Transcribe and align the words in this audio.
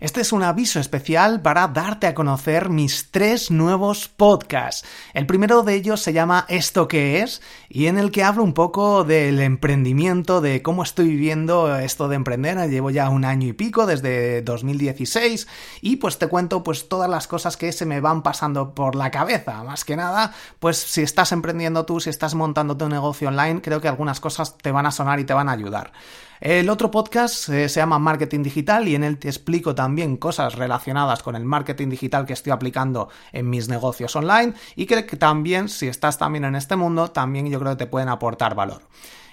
Este 0.00 0.22
es 0.22 0.32
un 0.32 0.42
aviso 0.42 0.80
especial 0.80 1.42
para 1.42 1.68
darte 1.68 2.06
a 2.06 2.14
conocer 2.14 2.70
mis 2.70 3.10
tres 3.10 3.50
nuevos 3.50 4.08
podcasts. 4.08 4.88
El 5.12 5.26
primero 5.26 5.62
de 5.62 5.74
ellos 5.74 6.00
se 6.00 6.14
llama 6.14 6.46
Esto 6.48 6.88
que 6.88 7.20
es 7.20 7.42
y 7.68 7.84
en 7.84 7.98
el 7.98 8.10
que 8.10 8.24
hablo 8.24 8.42
un 8.42 8.54
poco 8.54 9.04
del 9.04 9.40
emprendimiento, 9.40 10.40
de 10.40 10.62
cómo 10.62 10.84
estoy 10.84 11.08
viviendo 11.08 11.76
esto 11.76 12.08
de 12.08 12.16
emprender. 12.16 12.70
Llevo 12.70 12.88
ya 12.88 13.10
un 13.10 13.26
año 13.26 13.48
y 13.48 13.52
pico 13.52 13.84
desde 13.84 14.40
2016 14.40 15.46
y 15.82 15.96
pues 15.96 16.16
te 16.16 16.28
cuento 16.28 16.64
pues 16.64 16.88
todas 16.88 17.10
las 17.10 17.26
cosas 17.26 17.58
que 17.58 17.70
se 17.70 17.84
me 17.84 18.00
van 18.00 18.22
pasando 18.22 18.74
por 18.74 18.94
la 18.94 19.10
cabeza. 19.10 19.62
Más 19.64 19.84
que 19.84 19.96
nada, 19.96 20.32
pues 20.60 20.78
si 20.78 21.02
estás 21.02 21.30
emprendiendo 21.32 21.84
tú, 21.84 22.00
si 22.00 22.08
estás 22.08 22.34
montando 22.34 22.74
tu 22.74 22.88
negocio 22.88 23.28
online, 23.28 23.60
creo 23.60 23.82
que 23.82 23.88
algunas 23.88 24.18
cosas 24.18 24.56
te 24.56 24.72
van 24.72 24.86
a 24.86 24.92
sonar 24.92 25.20
y 25.20 25.24
te 25.24 25.34
van 25.34 25.50
a 25.50 25.52
ayudar. 25.52 25.92
El 26.40 26.70
otro 26.70 26.90
podcast 26.90 27.50
eh, 27.50 27.68
se 27.68 27.80
llama 27.80 27.98
Marketing 27.98 28.42
Digital 28.42 28.88
y 28.88 28.94
en 28.94 29.04
él 29.04 29.18
te 29.18 29.28
explico 29.28 29.74
también 29.74 30.16
cosas 30.16 30.54
relacionadas 30.54 31.22
con 31.22 31.36
el 31.36 31.44
marketing 31.44 31.90
digital 31.90 32.24
que 32.24 32.32
estoy 32.32 32.50
aplicando 32.50 33.10
en 33.32 33.50
mis 33.50 33.68
negocios 33.68 34.16
online 34.16 34.54
y 34.74 34.86
que 34.86 35.02
también, 35.02 35.68
si 35.68 35.86
estás 35.86 36.16
también 36.16 36.46
en 36.46 36.56
este 36.56 36.76
mundo, 36.76 37.10
también 37.10 37.50
yo 37.50 37.60
creo 37.60 37.72
que 37.72 37.84
te 37.84 37.90
pueden 37.90 38.08
aportar 38.08 38.54
valor. 38.54 38.80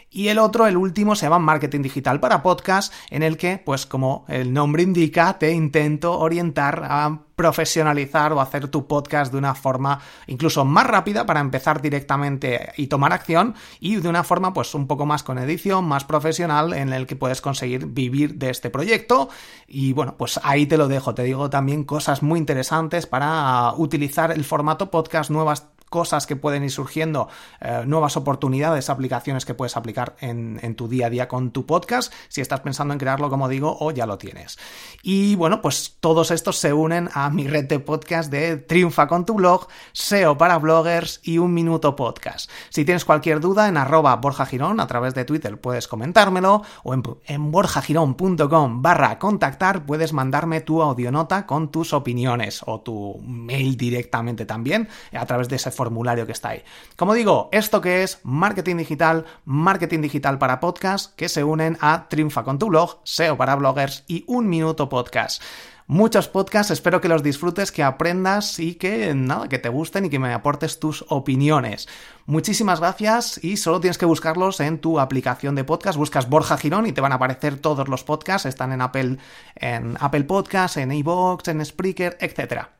Y 0.10 0.30
el 0.30 0.40
otro, 0.40 0.68
el 0.68 0.78
último, 0.78 1.16
se 1.16 1.26
llama 1.26 1.40
Marketing 1.40 1.82
Digital 1.82 2.20
para 2.20 2.42
Podcast, 2.42 2.94
en 3.10 3.24
el 3.24 3.38
que, 3.38 3.58
pues 3.58 3.86
como 3.86 4.26
el 4.30 4.54
nombre 4.54 4.84
indica, 4.84 5.38
te 5.38 5.52
intento 5.52 6.18
orientar 6.18 6.84
a 6.90 7.20
profesionalizar 7.36 8.34
o 8.34 8.42
hacer 8.42 8.68
tu 8.70 8.88
podcast 8.88 9.32
de 9.32 9.38
una 9.38 9.54
forma 9.54 10.00
incluso 10.26 10.66
más 10.66 10.88
rápida 10.88 11.28
para 11.28 11.40
empezar 11.40 11.84
directamente 11.84 12.72
y 12.78 12.88
tomar 12.88 13.14
acción 13.14 13.54
y 13.80 13.98
de 13.98 14.10
una 14.10 14.24
forma 14.24 14.56
pues 14.56 14.74
un 14.74 14.88
poco 14.88 15.06
más 15.06 15.22
con 15.22 15.38
edición, 15.38 15.86
más 15.86 16.04
profesional 16.04 16.74
en 16.74 16.94
el 16.94 17.06
que 17.06 17.16
puedes 17.16 17.40
conseguir 17.40 17.86
vivir 17.86 18.36
de 18.36 18.50
este 18.50 18.72
proyecto. 18.72 19.30
Y 19.68 19.94
bueno, 19.94 20.16
pues 20.18 20.40
ahí 20.42 20.66
te 20.66 20.78
lo 20.78 20.88
dejo, 20.88 21.14
te 21.14 21.24
digo 21.24 21.52
también 21.52 21.84
cosas 21.84 22.24
muy 22.24 22.40
interesantes 22.40 23.06
para 23.06 23.72
utilizar 23.76 24.32
el 24.32 24.44
formato 24.44 24.90
podcast, 24.90 25.30
nuevas 25.30 25.68
cosas 25.90 26.28
que 26.28 26.36
pueden 26.36 26.64
ir 26.64 26.72
surgiendo, 26.72 27.30
eh, 27.62 27.84
nuevas 27.86 28.18
oportunidades, 28.18 28.90
aplicaciones 28.90 29.46
que 29.46 29.54
puedes 29.54 29.78
aplicar 29.78 30.16
en, 30.20 30.76
tu 30.76 30.88
día 30.88 31.08
a 31.08 31.10
día 31.10 31.28
con 31.28 31.52
tu 31.52 31.66
podcast, 31.66 32.14
si 32.28 32.42
estás 32.42 32.60
pensando 32.60 32.94
en 32.94 33.00
crearlo, 33.00 33.30
como 33.30 33.48
digo, 33.48 33.78
o 33.80 33.92
ya 33.92 34.06
lo 34.06 34.18
tienes. 34.18 34.58
Y 35.02 35.36
bueno, 35.36 35.62
pues 35.62 35.98
todos 36.00 36.32
estos 36.32 36.58
se 36.58 36.74
unen 36.74 37.10
a 37.14 37.30
mi 37.30 37.48
red 37.48 37.66
de 37.66 37.80
podcast 37.80 38.32
de 38.32 38.58
Triunfa 38.58 39.08
con 39.08 39.26
tu 39.26 39.36
blog, 39.36 39.68
SEO 39.94 40.38
para 40.38 40.58
bloggers 40.58 41.22
y 41.24 41.38
Un 41.38 41.54
Minuto 41.54 41.96
Podcast. 41.96 42.50
Si 42.70 42.86
tienes 42.86 43.06
cualquier 43.06 43.40
duda, 43.40 43.68
en 43.68 43.78
arroba 43.78 44.16
Borja 44.18 44.46
Girón, 44.46 44.80
a 44.80 44.88
través 44.88 45.14
de 45.14 45.26
Twitter 45.26 45.60
puedes 45.60 45.88
comentármelo, 45.88 46.64
o 46.84 46.94
en, 46.94 47.04
en 47.26 47.52
borjagirón.com 47.52 48.82
barra 48.82 49.20
contactar 49.20 49.86
puedes 49.86 50.14
mandarme 50.14 50.62
tu 50.62 50.82
audionota 50.82 51.46
con 51.46 51.72
tus 51.72 51.94
opiniones 51.94 52.62
o 52.66 52.82
tu 52.82 53.20
mail 53.24 53.78
directamente 53.78 54.46
también 54.46 54.90
a 55.14 55.26
través 55.26 55.50
de 55.50 55.56
ese 55.56 55.72
formulario 55.78 56.26
que 56.26 56.34
está 56.34 56.50
ahí. 56.50 56.64
Como 56.98 57.14
digo, 57.14 57.48
esto 57.54 57.80
que 57.80 58.04
es 58.04 58.20
marketing 58.24 58.76
digital, 58.76 59.26
marketing 59.46 60.02
digital 60.02 60.38
para 60.38 60.60
podcast, 60.60 61.16
que 61.16 61.30
se 61.30 61.46
unen 61.46 61.78
a 61.80 62.10
Triunfa 62.10 62.44
con 62.44 62.60
tu 62.60 62.68
blog, 62.68 63.00
SEO 63.04 63.38
para 63.38 63.56
bloggers 63.56 64.04
y 64.08 64.26
Un 64.28 64.50
Minuto 64.50 64.90
Podcast 64.90 65.42
muchos 65.88 66.28
podcasts, 66.28 66.72
espero 66.72 67.02
que 67.02 67.08
los 67.08 67.24
disfrutes, 67.24 67.72
que 67.72 67.82
aprendas 67.82 68.60
y 68.60 68.76
que 68.76 69.14
nada, 69.16 69.48
que 69.48 69.58
te 69.58 69.70
gusten 69.70 70.06
y 70.06 70.10
que 70.10 70.20
me 70.20 70.34
aportes 70.34 70.80
tus 70.80 71.06
opiniones. 71.08 71.88
Muchísimas 72.26 72.80
gracias 72.80 73.44
y 73.44 73.58
solo 73.58 73.80
tienes 73.80 73.98
que 73.98 74.06
buscarlos 74.06 74.60
en 74.60 74.80
tu 74.80 75.00
aplicación 75.00 75.56
de 75.56 75.64
podcast, 75.64 75.98
buscas 75.98 76.30
Borja 76.30 76.58
Girón 76.58 76.86
y 76.86 76.92
te 76.92 77.02
van 77.02 77.14
a 77.14 77.16
aparecer 77.16 77.58
todos 77.58 77.88
los 77.88 78.04
podcasts, 78.04 78.46
están 78.46 78.74
en 78.74 78.82
Apple 78.82 79.18
en 79.56 79.98
Apple 80.00 80.26
Podcasts, 80.26 80.78
en 80.78 80.92
iVoox, 80.92 81.48
en 81.48 81.66
Spreaker, 81.66 82.18
etcétera. 82.20 82.77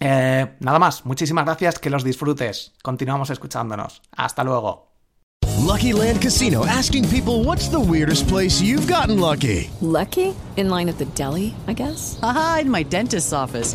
Eh, 0.00 0.56
nada 0.60 0.78
más, 0.78 1.04
muchísimas 1.06 1.44
gracias, 1.44 1.78
que 1.78 1.90
los 1.90 2.04
disfrutes. 2.04 2.72
Continuamos 2.82 3.30
escuchándonos. 3.30 4.02
Hasta 4.16 4.44
luego. 4.44 4.86
Lucky 5.66 5.92
Land 5.92 6.22
Casino 6.22 6.64
asking 6.66 7.08
people 7.08 7.42
what's 7.44 7.68
the 7.68 7.80
weirdest 7.80 8.28
place 8.28 8.62
you've 8.62 8.86
gotten 8.86 9.18
lucky. 9.18 9.70
Lucky? 9.80 10.34
In 10.56 10.70
line 10.70 10.88
at 10.88 10.98
the 10.98 11.06
deli, 11.14 11.54
I 11.66 11.72
guess. 11.74 12.18
Aha, 12.22 12.58
in 12.62 12.70
my 12.70 12.82
dentist's 12.84 13.32
office. 13.32 13.74